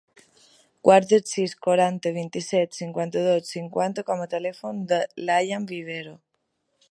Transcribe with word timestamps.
Guarda 0.87 1.17
el 1.17 1.25
sis, 1.31 1.53
quaranta, 1.65 2.13
vint-i-set, 2.15 2.73
cinquanta-dos, 2.79 3.53
cinquanta 3.57 4.07
com 4.09 4.25
a 4.25 4.29
telèfon 4.33 4.79
del 4.93 5.27
Lian 5.29 5.69
Vivero. 5.75 6.17